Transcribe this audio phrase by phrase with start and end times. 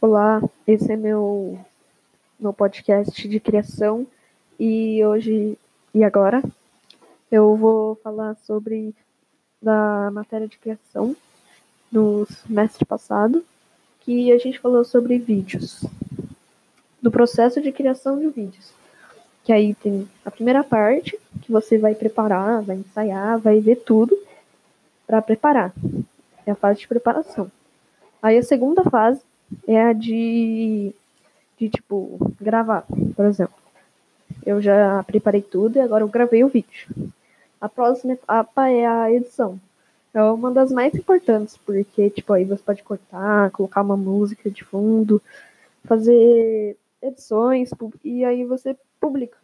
[0.00, 1.58] Olá, esse é meu,
[2.38, 4.06] meu podcast de criação
[4.56, 5.58] e hoje
[5.92, 6.40] e agora
[7.32, 8.94] eu vou falar sobre
[9.60, 11.16] da matéria de criação
[11.90, 13.44] do semestre passado,
[14.02, 15.84] que a gente falou sobre vídeos,
[17.02, 18.72] do processo de criação de vídeos.
[19.42, 24.16] Que aí tem a primeira parte, que você vai preparar, vai ensaiar, vai ver tudo
[25.08, 25.72] para preparar.
[26.46, 27.50] É a fase de preparação.
[28.22, 29.26] Aí a segunda fase
[29.66, 30.94] é a de,
[31.58, 32.84] de tipo, gravar,
[33.14, 33.54] por exemplo.
[34.44, 36.88] Eu já preparei tudo e agora eu gravei o vídeo.
[37.60, 39.58] A próxima etapa é a edição.
[40.14, 44.64] É uma das mais importantes, porque, tipo, aí você pode cortar, colocar uma música de
[44.64, 45.20] fundo,
[45.84, 47.70] fazer edições,
[48.04, 49.36] e aí você publica.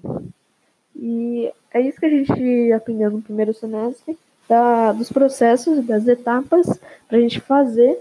[0.97, 6.67] E é isso que a gente aprendeu no primeiro semestre, da, dos processos, das etapas,
[7.09, 7.99] para a gente fazer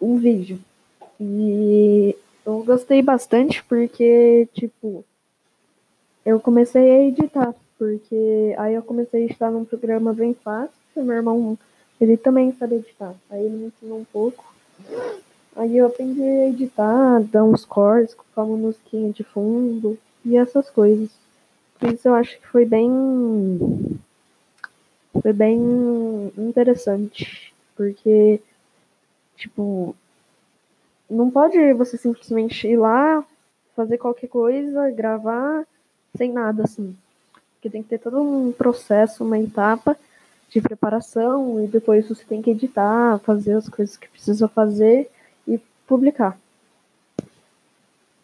[0.00, 0.58] um vídeo.
[1.20, 5.04] E eu gostei bastante porque, tipo,
[6.24, 11.16] eu comecei a editar, porque aí eu comecei a editar num programa bem fácil, meu
[11.16, 11.58] irmão,
[12.00, 14.44] ele também sabe editar, aí ele me ensinou um pouco.
[15.56, 20.70] Aí eu aprendi a editar, dar uns cortes, colocar uma musiquinha de fundo e essas
[20.70, 21.10] coisas.
[21.78, 22.88] Por isso eu acho que foi bem.
[25.20, 25.58] Foi bem
[26.38, 27.52] interessante.
[27.76, 28.40] Porque
[29.38, 29.94] Tipo,
[31.08, 33.24] não pode você simplesmente ir lá,
[33.74, 35.64] fazer qualquer coisa, gravar
[36.16, 36.94] sem nada assim.
[37.54, 39.96] Porque tem que ter todo um processo, uma etapa
[40.50, 45.08] de preparação e depois você tem que editar, fazer as coisas que precisa fazer
[45.46, 46.36] e publicar.